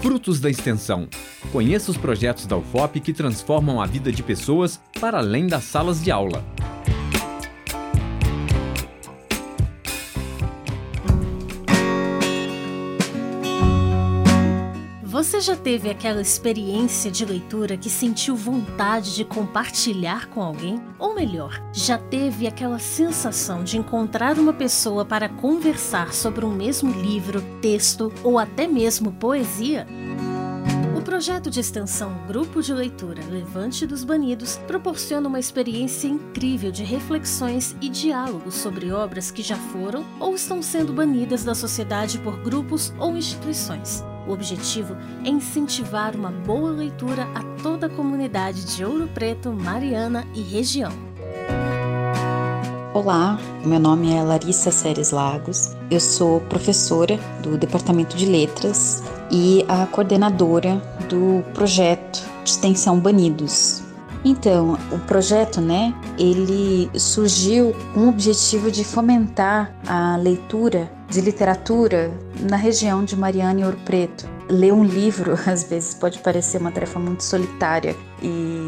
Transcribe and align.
Frutos 0.00 0.38
da 0.38 0.48
Extensão. 0.48 1.08
Conheça 1.50 1.90
os 1.90 1.96
projetos 1.96 2.46
da 2.46 2.56
UFOP 2.56 3.00
que 3.00 3.12
transformam 3.12 3.80
a 3.80 3.86
vida 3.86 4.12
de 4.12 4.22
pessoas 4.22 4.80
para 5.00 5.18
além 5.18 5.48
das 5.48 5.64
salas 5.64 6.02
de 6.02 6.10
aula. 6.10 6.44
Você 15.28 15.42
já 15.42 15.54
teve 15.54 15.90
aquela 15.90 16.22
experiência 16.22 17.10
de 17.10 17.22
leitura 17.22 17.76
que 17.76 17.90
sentiu 17.90 18.34
vontade 18.34 19.14
de 19.14 19.26
compartilhar 19.26 20.26
com 20.30 20.40
alguém? 20.40 20.82
Ou 20.98 21.14
melhor, 21.14 21.62
já 21.70 21.98
teve 21.98 22.46
aquela 22.46 22.78
sensação 22.78 23.62
de 23.62 23.76
encontrar 23.76 24.38
uma 24.38 24.54
pessoa 24.54 25.04
para 25.04 25.28
conversar 25.28 26.14
sobre 26.14 26.46
um 26.46 26.50
mesmo 26.50 26.90
livro, 27.02 27.42
texto 27.60 28.10
ou 28.24 28.38
até 28.38 28.66
mesmo 28.66 29.12
poesia? 29.12 29.86
O 30.96 31.02
projeto 31.02 31.50
de 31.50 31.60
extensão 31.60 32.26
Grupo 32.26 32.62
de 32.62 32.72
Leitura 32.72 33.22
Levante 33.30 33.86
dos 33.86 34.04
Banidos 34.04 34.56
proporciona 34.66 35.28
uma 35.28 35.38
experiência 35.38 36.08
incrível 36.08 36.72
de 36.72 36.82
reflexões 36.82 37.76
e 37.82 37.90
diálogos 37.90 38.54
sobre 38.54 38.90
obras 38.90 39.30
que 39.30 39.42
já 39.42 39.56
foram 39.56 40.06
ou 40.18 40.34
estão 40.34 40.62
sendo 40.62 40.94
banidas 40.94 41.44
da 41.44 41.54
sociedade 41.54 42.18
por 42.18 42.42
grupos 42.42 42.94
ou 42.98 43.14
instituições. 43.14 44.02
O 44.28 44.32
objetivo 44.32 44.94
é 45.24 45.30
incentivar 45.30 46.14
uma 46.14 46.30
boa 46.30 46.70
leitura 46.70 47.26
a 47.34 47.42
toda 47.62 47.86
a 47.86 47.88
comunidade 47.88 48.76
de 48.76 48.84
Ouro 48.84 49.08
Preto, 49.14 49.50
Mariana 49.50 50.26
e 50.34 50.42
região. 50.42 50.92
Olá, 52.92 53.38
meu 53.64 53.80
nome 53.80 54.12
é 54.12 54.22
Larissa 54.22 54.70
Seres 54.70 55.12
Lagos, 55.12 55.74
eu 55.90 56.00
sou 56.00 56.40
professora 56.42 57.18
do 57.42 57.56
Departamento 57.56 58.16
de 58.16 58.26
Letras 58.26 59.02
e 59.30 59.64
a 59.66 59.86
coordenadora 59.86 60.76
do 61.08 61.42
projeto 61.54 62.22
de 62.44 62.50
extensão 62.50 63.00
Banidos, 63.00 63.82
então, 64.24 64.78
o 64.92 64.98
projeto, 65.00 65.60
né, 65.60 65.94
ele 66.18 66.90
surgiu 66.98 67.74
com 67.94 68.00
o 68.00 68.08
objetivo 68.08 68.70
de 68.70 68.84
fomentar 68.84 69.72
a 69.86 70.16
leitura 70.16 70.90
de 71.08 71.20
literatura 71.20 72.12
na 72.40 72.56
região 72.56 73.04
de 73.04 73.16
Mariana 73.16 73.60
e 73.60 73.64
Ouro 73.64 73.78
Preto. 73.84 74.28
Ler 74.48 74.72
um 74.72 74.84
livro, 74.84 75.34
às 75.46 75.64
vezes, 75.64 75.94
pode 75.94 76.18
parecer 76.18 76.60
uma 76.60 76.72
tarefa 76.72 76.98
muito 76.98 77.22
solitária 77.22 77.94
e 78.22 78.66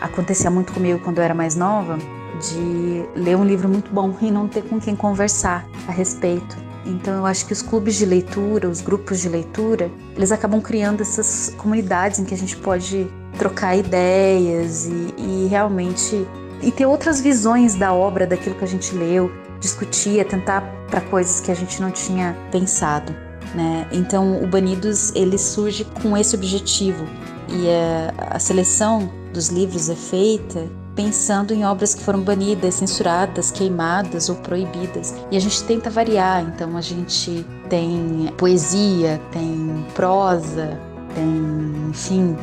acontecia 0.00 0.50
muito 0.50 0.72
comigo 0.72 0.98
quando 1.00 1.18
eu 1.18 1.24
era 1.24 1.34
mais 1.34 1.54
nova, 1.54 1.98
de 2.40 3.20
ler 3.20 3.36
um 3.36 3.44
livro 3.44 3.68
muito 3.68 3.90
bom 3.92 4.14
e 4.20 4.30
não 4.30 4.48
ter 4.48 4.62
com 4.62 4.80
quem 4.80 4.96
conversar 4.96 5.66
a 5.86 5.92
respeito. 5.92 6.56
Então 6.84 7.14
eu 7.14 7.26
acho 7.26 7.46
que 7.46 7.52
os 7.52 7.62
clubes 7.62 7.96
de 7.96 8.06
leitura, 8.06 8.68
os 8.68 8.80
grupos 8.80 9.20
de 9.20 9.28
leitura, 9.28 9.90
eles 10.14 10.30
acabam 10.30 10.60
criando 10.60 11.00
essas 11.00 11.52
comunidades 11.56 12.20
em 12.20 12.24
que 12.24 12.32
a 12.32 12.38
gente 12.38 12.56
pode 12.56 13.08
trocar 13.36 13.76
ideias 13.76 14.86
e, 14.86 15.14
e 15.16 15.46
realmente 15.48 16.26
e 16.62 16.72
ter 16.72 16.86
outras 16.86 17.20
visões 17.20 17.74
da 17.74 17.92
obra, 17.92 18.26
daquilo 18.26 18.54
que 18.54 18.64
a 18.64 18.68
gente 18.68 18.94
leu, 18.94 19.30
discutir, 19.60 20.24
tentar 20.26 20.62
para 20.90 21.00
coisas 21.02 21.40
que 21.40 21.50
a 21.50 21.54
gente 21.54 21.80
não 21.80 21.90
tinha 21.90 22.36
pensado, 22.50 23.14
né? 23.54 23.86
Então 23.92 24.42
o 24.42 24.46
Banidos 24.46 25.14
ele 25.14 25.38
surge 25.38 25.84
com 26.02 26.16
esse 26.16 26.34
objetivo 26.34 27.04
e 27.48 27.68
a, 27.68 28.36
a 28.36 28.38
seleção 28.38 29.10
dos 29.32 29.48
livros 29.48 29.88
é 29.90 29.94
feita 29.94 30.66
pensando 30.96 31.52
em 31.52 31.64
obras 31.64 31.94
que 31.94 32.02
foram 32.02 32.22
banidas, 32.22 32.74
censuradas, 32.74 33.50
queimadas 33.50 34.30
ou 34.30 34.36
proibidas. 34.36 35.14
E 35.30 35.36
a 35.36 35.40
gente 35.40 35.62
tenta 35.64 35.90
variar, 35.90 36.42
então 36.42 36.74
a 36.76 36.80
gente 36.80 37.46
tem 37.68 38.32
poesia, 38.38 39.20
tem 39.30 39.84
prosa, 39.94 40.80
tem, 41.14 41.90
enfim, 41.90 42.34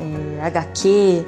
é, 0.00 0.42
HQ, 0.42 1.24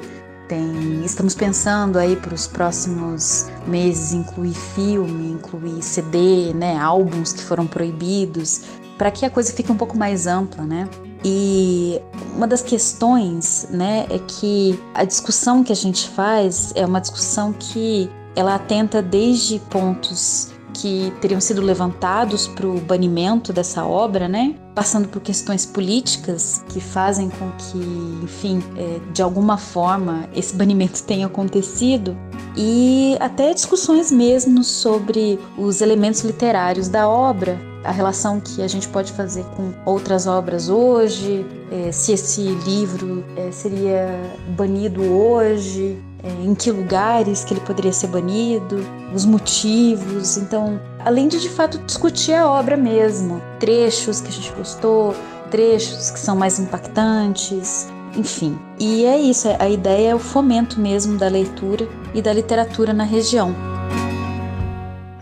tem, 0.47 1.03
estamos 1.05 1.33
pensando 1.33 1.97
aí 1.97 2.15
para 2.15 2.33
os 2.33 2.47
próximos 2.47 3.47
meses 3.65 4.13
incluir 4.13 4.53
filme, 4.53 5.31
incluir 5.31 5.81
CD, 5.81 6.53
né, 6.53 6.77
álbuns 6.77 7.31
que 7.33 7.43
foram 7.43 7.65
proibidos, 7.65 8.61
para 8.97 9.09
que 9.09 9.25
a 9.25 9.29
coisa 9.29 9.53
fique 9.53 9.71
um 9.71 9.77
pouco 9.77 9.97
mais 9.97 10.27
ampla, 10.27 10.63
né? 10.63 10.87
E 11.25 12.01
uma 12.35 12.45
das 12.45 12.61
questões, 12.61 13.67
né, 13.69 14.05
é 14.09 14.19
que 14.19 14.79
a 14.93 15.05
discussão 15.05 15.63
que 15.63 15.71
a 15.71 15.75
gente 15.75 16.09
faz 16.09 16.73
é 16.75 16.85
uma 16.85 16.99
discussão 16.99 17.53
que 17.53 18.09
ela 18.35 18.55
atenta 18.55 19.01
desde 19.01 19.59
pontos 19.59 20.52
que 20.73 21.13
teriam 21.21 21.39
sido 21.39 21.61
levantados 21.61 22.47
para 22.47 22.67
o 22.67 22.79
banimento 22.79 23.53
dessa 23.53 23.85
obra, 23.85 24.27
né? 24.27 24.55
Passando 24.75 25.07
por 25.07 25.21
questões 25.21 25.65
políticas 25.65 26.63
que 26.69 26.81
fazem 26.81 27.29
com 27.29 27.51
que, 27.51 28.23
enfim, 28.23 28.61
é, 28.75 28.99
de 29.13 29.21
alguma 29.21 29.57
forma 29.57 30.27
esse 30.35 30.55
banimento 30.55 31.01
tenha 31.05 31.27
acontecido 31.27 32.17
e 32.55 33.17
até 33.19 33.53
discussões 33.53 34.11
mesmo 34.11 34.63
sobre 34.63 35.39
os 35.57 35.81
elementos 35.81 36.21
literários 36.21 36.87
da 36.87 37.07
obra, 37.07 37.59
a 37.83 37.91
relação 37.91 38.39
que 38.39 38.61
a 38.61 38.67
gente 38.67 38.87
pode 38.87 39.11
fazer 39.11 39.43
com 39.55 39.73
outras 39.85 40.25
obras 40.27 40.69
hoje, 40.69 41.45
é, 41.71 41.91
se 41.91 42.13
esse 42.13 42.41
livro 42.41 43.23
é, 43.35 43.51
seria 43.51 44.07
banido 44.55 45.01
hoje, 45.03 45.97
em 46.23 46.55
que 46.55 46.71
lugares 46.71 47.43
que 47.43 47.53
ele 47.53 47.61
poderia 47.61 47.91
ser 47.91 48.07
banido, 48.07 48.79
os 49.13 49.25
motivos. 49.25 50.37
Então, 50.37 50.79
além 51.03 51.27
de 51.27 51.39
de 51.39 51.49
fato 51.49 51.77
discutir 51.79 52.33
a 52.33 52.49
obra 52.49 52.77
mesmo, 52.77 53.41
trechos 53.59 54.21
que 54.21 54.29
a 54.29 54.31
gente 54.31 54.51
gostou, 54.53 55.13
trechos 55.51 56.11
que 56.11 56.19
são 56.19 56.35
mais 56.35 56.59
impactantes, 56.59 57.87
enfim. 58.15 58.57
E 58.79 59.05
é 59.05 59.19
isso, 59.19 59.47
a 59.59 59.69
ideia 59.69 60.11
é 60.11 60.15
o 60.15 60.19
fomento 60.19 60.79
mesmo 60.79 61.17
da 61.17 61.27
leitura 61.27 61.87
e 62.13 62.21
da 62.21 62.31
literatura 62.31 62.93
na 62.93 63.03
região. 63.03 63.53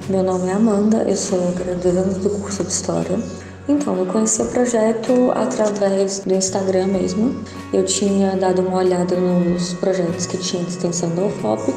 Meu 0.07 0.23
nome 0.23 0.49
é 0.49 0.53
Amanda, 0.53 1.03
eu 1.07 1.15
sou 1.15 1.51
graduanda 1.53 2.19
do 2.19 2.29
curso 2.29 2.63
de 2.63 2.71
História 2.71 3.17
então, 3.67 3.95
eu 3.95 4.05
conheci 4.07 4.41
o 4.41 4.45
projeto 4.45 5.31
através 5.35 6.19
do 6.19 6.33
Instagram 6.33 6.87
mesmo. 6.87 7.35
Eu 7.71 7.85
tinha 7.85 8.35
dado 8.35 8.61
uma 8.61 8.77
olhada 8.77 9.15
nos 9.15 9.73
projetos 9.75 10.25
que 10.25 10.37
tinha 10.37 10.63
de 10.63 10.71
extensão 10.71 11.13
da 11.15 11.23
UFOP 11.23 11.73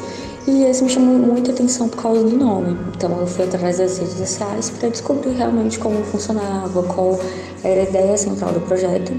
e 0.47 0.63
esse 0.63 0.83
me 0.83 0.89
chamou 0.89 1.15
muita 1.15 1.51
atenção 1.51 1.87
por 1.87 2.01
causa 2.01 2.23
do 2.23 2.35
nome. 2.35 2.75
Então, 2.95 3.19
eu 3.19 3.27
fui 3.27 3.45
através 3.45 3.77
das 3.77 3.97
redes 3.99 4.15
sociais 4.15 4.71
para 4.71 4.89
descobrir 4.89 5.33
realmente 5.33 5.77
como 5.77 6.03
funcionava, 6.03 6.83
qual 6.83 7.19
era 7.63 7.81
a 7.81 7.83
ideia 7.83 8.17
central 8.17 8.51
do 8.51 8.61
projeto. 8.61 9.13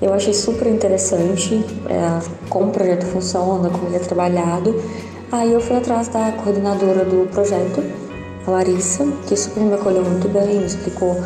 Eu 0.00 0.12
achei 0.12 0.32
super 0.32 0.68
interessante 0.68 1.64
é, 1.88 2.48
como 2.48 2.68
o 2.68 2.70
projeto 2.70 3.04
funciona, 3.06 3.68
como 3.68 3.86
ele 3.88 3.96
é 3.96 4.00
trabalhado. 4.00 4.80
Aí 5.32 5.52
eu 5.52 5.60
fui 5.60 5.76
atrás 5.76 6.06
da 6.08 6.32
coordenadora 6.32 7.04
do 7.04 7.28
projeto, 7.30 7.82
a 8.46 8.50
Larissa, 8.50 9.04
que 9.26 9.36
super 9.36 9.62
me 9.62 9.74
acolheu 9.74 10.04
muito 10.04 10.28
bem, 10.28 10.60
me 10.60 10.66
explicou 10.66 11.16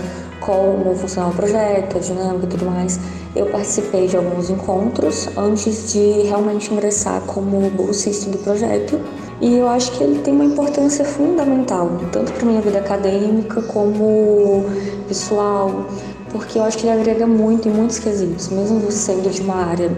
como 0.40 0.94
funcionava 0.94 1.32
o 1.32 1.36
projeto, 1.36 1.96
a 1.96 2.00
dinâmica 2.00 2.46
e 2.46 2.48
tudo 2.48 2.66
mais. 2.66 2.98
Eu 3.34 3.46
participei 3.46 4.08
de 4.08 4.16
alguns 4.16 4.50
encontros 4.50 5.28
antes 5.36 5.92
de 5.92 6.22
realmente 6.22 6.72
ingressar 6.72 7.20
como 7.22 7.70
bolsista 7.70 8.30
do 8.30 8.38
projeto. 8.38 9.00
E 9.40 9.56
eu 9.56 9.68
acho 9.68 9.92
que 9.92 10.04
ele 10.04 10.18
tem 10.20 10.34
uma 10.34 10.44
importância 10.44 11.04
fundamental, 11.04 11.88
tanto 12.12 12.32
para 12.32 12.44
minha 12.44 12.60
vida 12.60 12.78
acadêmica 12.78 13.62
como 13.62 14.66
pessoal, 15.08 15.86
porque 16.30 16.58
eu 16.58 16.62
acho 16.62 16.76
que 16.76 16.86
ele 16.86 17.00
agrega 17.00 17.26
muito 17.26 17.66
em 17.66 17.72
muitos 17.72 17.98
quesitos, 17.98 18.48
mesmo 18.48 18.90
sendo 18.90 19.30
de 19.30 19.40
uma 19.40 19.64
área 19.64 19.90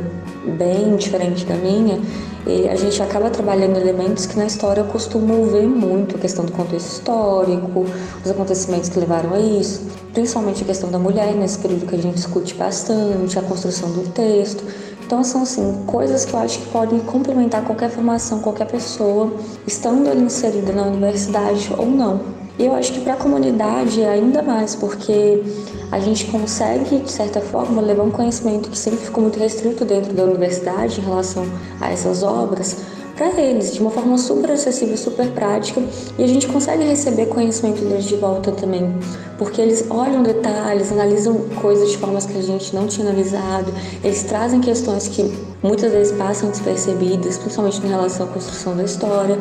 bem 0.46 0.96
diferente 0.96 1.44
da 1.44 1.54
minha, 1.54 2.00
e 2.46 2.68
a 2.68 2.74
gente 2.74 3.00
acaba 3.02 3.30
trabalhando 3.30 3.76
elementos 3.76 4.26
que 4.26 4.36
na 4.36 4.46
história 4.46 4.80
eu 4.80 4.86
costumo 4.86 5.46
ver 5.46 5.66
muito, 5.66 6.16
a 6.16 6.18
questão 6.18 6.44
do 6.44 6.52
contexto 6.52 6.90
histórico, 6.92 7.86
os 8.24 8.30
acontecimentos 8.30 8.88
que 8.88 8.98
levaram 8.98 9.32
a 9.34 9.38
isso, 9.38 9.86
principalmente 10.12 10.62
a 10.62 10.66
questão 10.66 10.90
da 10.90 10.98
mulher, 10.98 11.34
nesse 11.34 11.58
período 11.58 11.86
que 11.86 11.94
a 11.94 11.98
gente 11.98 12.16
discute 12.16 12.54
bastante, 12.54 13.38
a 13.38 13.42
construção 13.42 13.90
do 13.92 14.08
texto. 14.10 14.64
Então 15.04 15.22
são 15.22 15.42
assim, 15.42 15.84
coisas 15.86 16.24
que 16.24 16.32
eu 16.32 16.40
acho 16.40 16.58
que 16.58 16.66
podem 16.70 16.98
complementar 17.00 17.62
qualquer 17.64 17.90
formação, 17.90 18.40
qualquer 18.40 18.66
pessoa, 18.66 19.32
estando 19.66 20.10
ali 20.10 20.22
inserida 20.22 20.72
na 20.72 20.84
universidade 20.84 21.70
ou 21.76 21.86
não. 21.86 22.41
E 22.58 22.66
eu 22.66 22.74
acho 22.74 22.92
que 22.92 23.00
para 23.00 23.14
a 23.14 23.16
comunidade 23.16 24.02
é 24.02 24.10
ainda 24.10 24.42
mais, 24.42 24.74
porque 24.74 25.42
a 25.90 25.98
gente 25.98 26.26
consegue, 26.26 26.98
de 27.00 27.10
certa 27.10 27.40
forma, 27.40 27.80
levar 27.80 28.02
um 28.02 28.10
conhecimento 28.10 28.70
que 28.70 28.78
sempre 28.78 29.00
ficou 29.00 29.22
muito 29.22 29.38
restrito 29.38 29.84
dentro 29.84 30.12
da 30.12 30.24
universidade 30.24 31.00
em 31.00 31.04
relação 31.04 31.46
a 31.80 31.90
essas 31.90 32.22
obras 32.22 32.76
para 33.16 33.40
eles, 33.40 33.74
de 33.74 33.80
uma 33.80 33.90
forma 33.90 34.16
super 34.18 34.50
acessível, 34.50 34.96
super 34.96 35.28
prática, 35.30 35.82
e 36.18 36.24
a 36.24 36.26
gente 36.26 36.46
consegue 36.46 36.82
receber 36.84 37.26
conhecimento 37.26 37.84
deles 37.84 38.04
de 38.06 38.16
volta 38.16 38.50
também, 38.52 38.92
porque 39.38 39.60
eles 39.60 39.84
olham 39.90 40.22
detalhes, 40.22 40.90
analisam 40.90 41.34
coisas 41.60 41.90
de 41.90 41.98
formas 41.98 42.26
que 42.26 42.36
a 42.36 42.42
gente 42.42 42.74
não 42.74 42.86
tinha 42.86 43.06
analisado, 43.06 43.72
eles 44.02 44.22
trazem 44.24 44.60
questões 44.60 45.08
que 45.08 45.30
muitas 45.62 45.92
vezes 45.92 46.12
passam 46.16 46.50
despercebidas, 46.50 47.38
principalmente 47.38 47.84
em 47.84 47.88
relação 47.88 48.26
à 48.26 48.28
construção 48.28 48.76
da 48.76 48.84
história. 48.84 49.38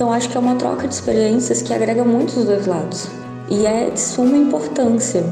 Então 0.00 0.10
acho 0.10 0.30
que 0.30 0.36
é 0.38 0.40
uma 0.40 0.54
troca 0.54 0.88
de 0.88 0.94
experiências 0.94 1.60
que 1.60 1.74
agrega 1.74 2.02
muito 2.02 2.30
os 2.30 2.46
dois 2.46 2.66
lados. 2.66 3.06
E 3.50 3.66
é 3.66 3.90
de 3.90 4.00
suma 4.00 4.34
importância, 4.34 5.22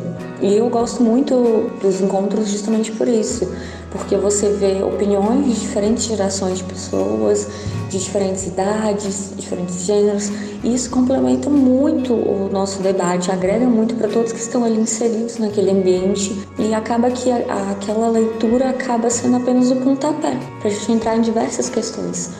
E 0.42 0.58
eu 0.58 0.68
gosto 0.68 1.02
muito 1.02 1.70
dos 1.80 2.02
encontros 2.02 2.50
justamente 2.50 2.92
por 2.92 3.08
isso, 3.08 3.50
porque 3.90 4.14
você 4.14 4.50
vê 4.50 4.82
opiniões 4.82 5.46
de 5.46 5.58
diferentes 5.58 6.04
gerações 6.04 6.58
de 6.58 6.64
pessoas, 6.64 7.48
de 7.88 7.98
diferentes 7.98 8.46
idades, 8.46 9.32
diferentes 9.34 9.86
gêneros, 9.86 10.30
e 10.62 10.74
isso 10.74 10.90
complementa 10.90 11.48
muito 11.48 12.12
o 12.12 12.50
nosso 12.52 12.82
debate, 12.82 13.32
agrega 13.32 13.64
muito 13.64 13.94
para 13.94 14.06
todos 14.06 14.32
que 14.32 14.38
estão 14.38 14.64
ali 14.64 14.78
inseridos 14.78 15.38
naquele 15.38 15.70
ambiente 15.70 16.38
e 16.58 16.74
acaba 16.74 17.10
que 17.10 17.30
a, 17.30 17.70
aquela 17.72 18.10
leitura 18.10 18.68
acaba 18.68 19.08
sendo 19.08 19.38
apenas 19.38 19.70
o 19.70 19.76
pontapé 19.76 20.36
para 20.60 20.68
a 20.68 20.72
gente 20.72 20.92
entrar 20.92 21.16
em 21.16 21.22
diversas 21.22 21.70
questões. 21.70 22.30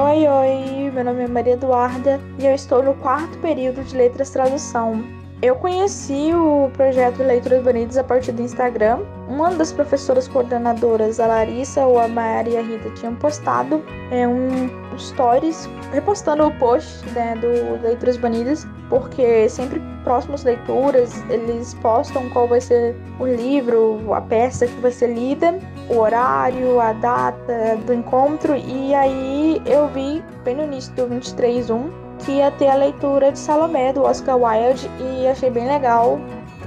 Oi, 0.00 0.28
oi, 0.28 0.92
meu 0.92 1.02
nome 1.02 1.24
é 1.24 1.26
Maria 1.26 1.54
Eduarda 1.54 2.20
e 2.38 2.46
eu 2.46 2.54
estou 2.54 2.80
no 2.84 2.94
quarto 2.94 3.36
período 3.38 3.82
de 3.82 3.96
Letras 3.96 4.30
Tradução. 4.30 5.17
Eu 5.40 5.54
conheci 5.54 6.34
o 6.34 6.68
projeto 6.72 7.22
Leituras 7.22 7.62
Bonitas 7.62 7.96
a 7.96 8.02
partir 8.02 8.32
do 8.32 8.42
Instagram. 8.42 8.98
Uma 9.28 9.50
das 9.50 9.72
professoras 9.72 10.26
coordenadoras, 10.26 11.20
a 11.20 11.28
Larissa 11.28 11.86
ou 11.86 11.96
a 11.96 12.08
Maria 12.08 12.60
Rita, 12.60 12.90
tinham 12.90 13.14
postado 13.14 13.84
é, 14.10 14.26
um 14.26 14.68
stories 14.98 15.68
repostando 15.92 16.44
o 16.44 16.50
post 16.58 17.08
né, 17.10 17.36
do 17.36 17.80
Leituras 17.86 18.16
Banidas, 18.16 18.66
porque 18.88 19.48
sempre 19.48 19.80
próximos 20.02 20.42
leituras 20.42 21.22
eles 21.30 21.72
postam 21.74 22.28
qual 22.30 22.48
vai 22.48 22.60
ser 22.60 22.96
o 23.20 23.26
livro, 23.26 24.12
a 24.12 24.20
peça 24.20 24.66
que 24.66 24.80
vai 24.80 24.90
ser 24.90 25.14
lida, 25.14 25.56
o 25.88 25.98
horário, 25.98 26.80
a 26.80 26.92
data 26.94 27.76
do 27.86 27.94
encontro, 27.94 28.56
e 28.56 28.92
aí 28.92 29.62
eu 29.64 29.86
vi 29.86 30.20
bem 30.42 30.56
no 30.56 30.64
início 30.64 30.92
do 30.94 31.06
23.1 31.06 32.07
que 32.18 32.32
ia 32.32 32.50
ter 32.50 32.68
a 32.68 32.74
leitura 32.74 33.32
de 33.32 33.38
Salomé, 33.38 33.92
do 33.92 34.02
Oscar 34.02 34.36
Wilde, 34.36 34.90
e 35.00 35.26
achei 35.26 35.50
bem 35.50 35.66
legal. 35.66 36.18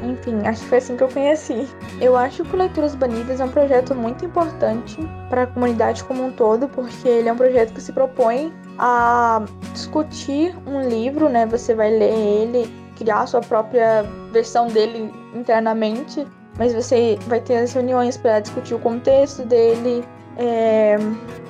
Enfim, 0.04 0.36
acho 0.48 0.62
que 0.62 0.68
foi 0.68 0.78
assim 0.80 0.98
que 0.98 1.04
eu 1.04 1.10
conheci. 1.10 1.68
Eu 2.00 2.18
acho 2.18 2.44
que 2.44 2.56
o 2.56 2.58
Leituras 2.58 2.96
Banidas 2.96 3.40
é 3.40 3.46
um 3.46 3.50
projeto 3.50 3.94
muito 3.94 4.26
importante 4.26 4.98
para 5.30 5.44
a 5.44 5.48
comunidade 5.48 6.04
como 6.04 6.26
um 6.26 6.32
todo, 6.32 6.68
porque 6.68 7.08
ele 7.08 7.30
é 7.30 7.34
um 7.34 7.38
projeto 7.38 7.74
que 7.74 7.82
se 7.82 7.92
propõe 7.92 8.52
a 8.80 9.44
discutir 9.74 10.56
um 10.66 10.82
livro, 10.82 11.30
né? 11.30 11.46
Você 11.46 11.76
vai 11.76 11.92
ler 11.92 12.14
ele, 12.14 12.74
criar 12.98 13.22
a 13.22 13.28
sua 13.28 13.42
própria 13.42 14.04
versão 14.32 14.68
dele 14.68 15.14
internamente, 15.36 16.26
mas 16.58 16.74
você 16.74 17.20
vai 17.28 17.40
ter 17.40 17.58
as 17.58 17.74
reuniões 17.74 18.18
para 18.18 18.40
discutir 18.40 18.74
o 18.74 18.80
contexto 18.80 19.46
dele, 19.46 20.04
é, 20.38 20.98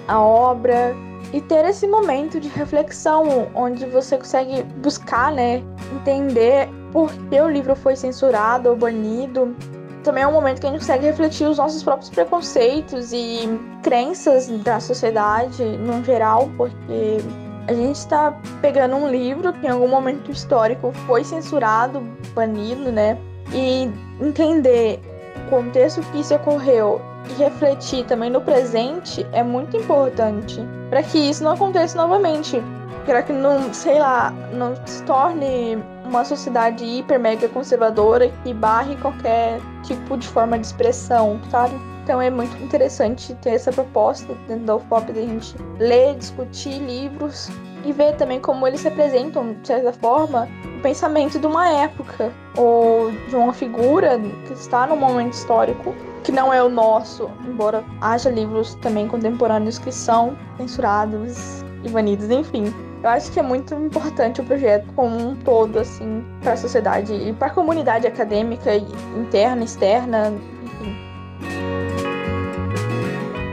a 0.07 0.21
obra, 0.21 0.93
e 1.33 1.41
ter 1.41 1.65
esse 1.65 1.87
momento 1.87 2.39
de 2.39 2.49
reflexão 2.49 3.47
onde 3.55 3.85
você 3.85 4.17
consegue 4.17 4.63
buscar, 4.77 5.31
né, 5.31 5.63
entender 5.93 6.69
por 6.91 7.11
que 7.29 7.39
o 7.39 7.49
livro 7.49 7.75
foi 7.75 7.95
censurado 7.95 8.69
ou 8.69 8.75
banido. 8.75 9.55
Também 10.03 10.23
é 10.23 10.27
um 10.27 10.33
momento 10.33 10.59
que 10.59 10.67
a 10.67 10.69
gente 10.69 10.79
consegue 10.79 11.05
refletir 11.05 11.47
os 11.47 11.57
nossos 11.57 11.83
próprios 11.83 12.09
preconceitos 12.09 13.13
e 13.13 13.47
crenças 13.83 14.47
da 14.47 14.79
sociedade 14.79 15.63
no 15.63 16.03
geral, 16.03 16.49
porque 16.57 17.19
a 17.67 17.73
gente 17.73 17.95
está 17.95 18.35
pegando 18.61 18.95
um 18.95 19.07
livro 19.07 19.53
que 19.53 19.65
em 19.65 19.69
algum 19.69 19.87
momento 19.87 20.31
histórico 20.31 20.91
foi 21.05 21.23
censurado, 21.23 22.01
banido, 22.33 22.91
né? 22.91 23.17
E 23.53 23.89
entender 24.19 24.99
o 25.45 25.49
contexto 25.49 26.01
que 26.11 26.19
isso 26.19 26.33
ocorreu 26.33 26.99
refletir 27.33 28.05
também 28.05 28.29
no 28.29 28.41
presente 28.41 29.25
é 29.31 29.43
muito 29.43 29.75
importante 29.77 30.59
para 30.89 31.01
que 31.03 31.17
isso 31.17 31.43
não 31.43 31.51
aconteça 31.51 31.97
novamente, 31.97 32.61
para 33.05 33.23
que 33.23 33.31
não, 33.31 33.73
sei 33.73 33.99
lá, 33.99 34.31
não 34.53 34.75
se 34.85 35.03
torne 35.03 35.77
uma 36.05 36.25
sociedade 36.25 36.83
hiper 36.83 37.19
mega 37.19 37.47
conservadora 37.47 38.29
que 38.43 38.53
barre 38.53 38.95
qualquer 38.97 39.59
tipo 39.83 40.17
de 40.17 40.27
forma 40.27 40.59
de 40.59 40.65
expressão, 40.65 41.39
sabe? 41.49 41.73
Então 42.03 42.21
é 42.21 42.29
muito 42.29 42.61
interessante 42.61 43.33
ter 43.35 43.51
essa 43.51 43.71
proposta 43.71 44.33
dentro 44.47 44.65
da 44.65 44.75
UFOP 44.75 45.13
da 45.13 45.21
gente 45.21 45.55
ler, 45.79 46.15
discutir 46.15 46.79
livros 46.79 47.49
e 47.85 47.93
ver 47.93 48.15
também 48.15 48.39
como 48.39 48.67
eles 48.67 48.83
representam, 48.83 49.53
de 49.53 49.67
certa 49.67 49.93
forma, 49.93 50.47
o 50.77 50.81
pensamento 50.81 51.39
de 51.39 51.47
uma 51.47 51.69
época 51.69 52.31
ou 52.57 53.11
de 53.11 53.35
uma 53.35 53.53
figura 53.53 54.19
que 54.45 54.53
está 54.53 54.85
num 54.87 54.97
momento 54.97 55.33
histórico 55.33 55.95
que 56.23 56.31
não 56.31 56.53
é 56.53 56.61
o 56.61 56.69
nosso, 56.69 57.29
embora 57.47 57.83
haja 57.99 58.29
livros 58.29 58.75
também 58.75 59.07
contemporâneos 59.07 59.77
que 59.77 59.91
são 59.91 60.37
censurados 60.57 61.63
e 61.83 61.89
banidos, 61.89 62.29
enfim. 62.29 62.73
Eu 63.03 63.09
acho 63.09 63.31
que 63.31 63.39
é 63.39 63.43
muito 63.43 63.73
importante 63.73 64.41
o 64.41 64.43
projeto 64.43 64.85
como 64.95 65.17
um 65.17 65.35
todo, 65.35 65.79
assim, 65.79 66.23
para 66.41 66.53
a 66.53 66.57
sociedade 66.57 67.13
e 67.13 67.33
para 67.33 67.47
a 67.47 67.49
comunidade 67.49 68.05
acadêmica, 68.05 68.75
interna, 69.17 69.63
externa, 69.63 70.31
enfim. 70.63 70.95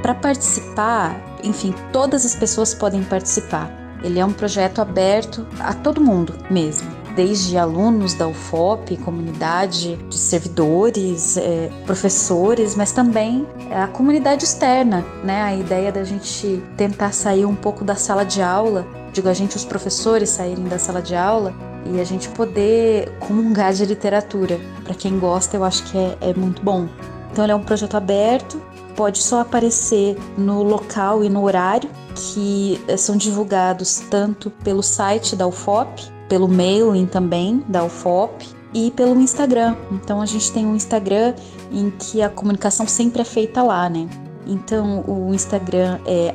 Para 0.03 0.15
participar, 0.15 1.17
enfim, 1.43 1.75
todas 1.93 2.27
as 2.27 2.37
pessoas 2.37 2.75
podem 2.75 3.03
participar. 3.05 3.71
Ele 4.03 4.21
é 4.21 4.25
um 4.25 4.33
projeto 4.33 4.81
aberto 4.81 5.47
a 5.61 5.73
todo 5.73 6.01
mundo 6.01 6.35
mesmo 6.51 6.98
desde 7.19 7.59
alunos 7.59 8.15
da 8.15 8.29
UFOP, 8.29 8.97
comunidade 8.99 9.97
de 10.09 10.17
servidores, 10.17 11.37
é, 11.37 11.69
professores, 11.85 12.77
mas 12.77 12.93
também 12.93 13.45
a 13.73 13.89
comunidade 13.89 14.45
externa, 14.45 15.05
né? 15.25 15.43
A 15.43 15.53
ideia 15.53 15.91
da 15.91 16.05
gente 16.05 16.63
tentar 16.77 17.11
sair 17.11 17.45
um 17.45 17.57
pouco 17.57 17.83
da 17.83 17.97
sala 17.97 18.25
de 18.25 18.41
aula, 18.41 18.87
digo 19.13 19.29
a 19.29 19.35
gente, 19.35 19.57
os 19.57 19.65
professores 19.65 20.31
saírem 20.31 20.63
da 20.69 20.79
sala 20.79 21.03
de 21.03 21.17
aula 21.17 21.53
e 21.87 22.01
a 22.01 22.05
gente 22.05 22.29
poder 22.29 23.11
comungar 23.19 23.73
de 23.73 23.85
literatura. 23.85 24.61
Para 24.85 24.95
quem 24.95 25.19
gosta, 25.19 25.57
eu 25.57 25.65
acho 25.65 25.91
que 25.91 25.99
é, 25.99 26.17
é 26.21 26.35
muito 26.35 26.63
bom. 26.63 26.87
Então, 27.33 27.45
ele 27.45 27.51
é 27.51 27.57
um 27.57 27.65
projeto 27.65 27.97
aberto, 27.97 28.63
pode 28.95 29.19
só 29.25 29.41
aparecer 29.41 30.17
no 30.37 30.63
local 30.63 31.25
e 31.25 31.29
no 31.29 31.43
horário 31.43 31.91
que 32.15 32.81
eh, 32.87 32.97
são 32.97 33.17
divulgados 33.17 34.05
tanto 34.09 34.51
pelo 34.63 34.85
site 34.85 35.35
da 35.35 35.49
UFOP 35.49 36.17
pelo 36.29 36.49
mailing 36.49 37.07
também 37.07 37.65
da 37.69 37.85
UFOP 37.85 38.47
e 38.75 38.91
pelo 38.91 39.19
Instagram. 39.21 39.77
Então 39.91 40.21
a 40.21 40.27
gente 40.27 40.53
tem 40.53 40.67
um 40.67 40.77
Instagram 40.77 41.35
em 41.73 41.91
que 41.91 42.23
a 42.23 42.29
comunicação 42.29 42.87
sempre 42.87 43.23
é 43.23 43.25
feita 43.25 43.63
lá, 43.63 43.89
né? 43.89 44.09
Então 44.47 45.05
o 45.07 45.35
Instagram 45.35 45.99
é 46.07 46.35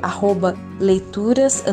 leituras 0.80 1.64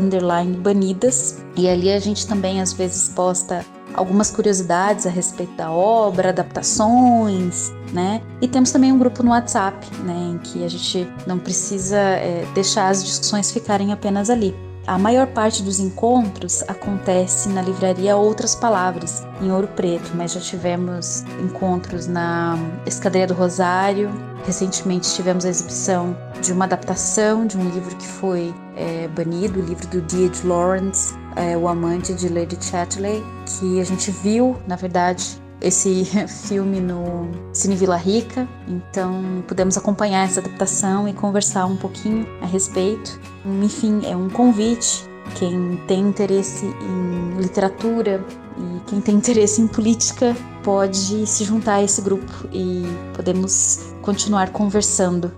banidas 0.52 1.38
e 1.56 1.68
ali 1.68 1.90
a 1.90 2.00
gente 2.00 2.26
também 2.26 2.60
às 2.60 2.72
vezes 2.72 3.08
posta 3.08 3.64
algumas 3.92 4.30
curiosidades 4.30 5.06
a 5.06 5.10
respeito 5.10 5.52
da 5.54 5.70
obra, 5.70 6.30
adaptações, 6.30 7.72
né? 7.92 8.22
E 8.40 8.48
temos 8.48 8.70
também 8.70 8.92
um 8.92 8.98
grupo 8.98 9.22
no 9.22 9.30
WhatsApp, 9.30 9.86
né, 10.04 10.32
em 10.32 10.38
que 10.38 10.64
a 10.64 10.68
gente 10.68 11.06
não 11.26 11.38
precisa 11.38 11.98
é, 11.98 12.46
deixar 12.54 12.88
as 12.88 13.04
discussões 13.04 13.50
ficarem 13.50 13.92
apenas 13.92 14.30
ali. 14.30 14.54
A 14.86 14.98
maior 14.98 15.26
parte 15.28 15.62
dos 15.62 15.78
encontros 15.78 16.62
acontece 16.66 17.48
na 17.48 17.62
livraria 17.62 18.16
Outras 18.16 18.54
Palavras, 18.54 19.22
em 19.40 19.52
Ouro 19.52 19.68
Preto, 19.68 20.10
mas 20.14 20.32
já 20.32 20.40
tivemos 20.40 21.22
encontros 21.42 22.06
na 22.06 22.56
Escadaria 22.86 23.26
do 23.26 23.34
Rosário. 23.34 24.10
Recentemente 24.44 25.14
tivemos 25.14 25.44
a 25.44 25.48
exibição 25.50 26.16
de 26.42 26.52
uma 26.52 26.64
adaptação 26.64 27.46
de 27.46 27.56
um 27.58 27.68
livro 27.70 27.94
que 27.96 28.06
foi 28.06 28.54
é, 28.74 29.06
banido, 29.08 29.60
o 29.60 29.62
livro 29.62 29.86
do 29.88 30.00
D.H. 30.00 30.40
Lawrence, 30.44 31.14
é, 31.36 31.56
O 31.56 31.68
Amante 31.68 32.14
de 32.14 32.28
Lady 32.28 32.56
Chatterley, 32.60 33.22
que 33.46 33.80
a 33.80 33.84
gente 33.84 34.10
viu, 34.10 34.56
na 34.66 34.76
verdade, 34.76 35.39
esse 35.60 36.04
filme 36.46 36.80
no 36.80 37.30
Cine 37.52 37.76
Vila 37.76 37.96
Rica, 37.96 38.48
então 38.66 39.44
pudemos 39.46 39.76
acompanhar 39.76 40.24
essa 40.24 40.40
adaptação 40.40 41.08
e 41.08 41.12
conversar 41.12 41.66
um 41.66 41.76
pouquinho 41.76 42.26
a 42.40 42.46
respeito. 42.46 43.20
Enfim, 43.62 44.00
é 44.04 44.16
um 44.16 44.28
convite. 44.28 45.08
Quem 45.36 45.76
tem 45.86 46.00
interesse 46.00 46.66
em 46.66 47.40
literatura 47.40 48.24
e 48.58 48.80
quem 48.90 49.00
tem 49.00 49.14
interesse 49.16 49.60
em 49.60 49.68
política 49.68 50.36
pode 50.62 51.26
se 51.26 51.44
juntar 51.44 51.74
a 51.74 51.82
esse 51.82 52.02
grupo 52.02 52.32
e 52.52 52.82
podemos 53.14 53.94
continuar 54.02 54.50
conversando. 54.50 55.32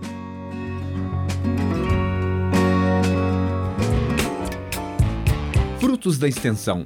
Frutos 5.79 6.17
da 6.17 6.27
Extensão. 6.27 6.85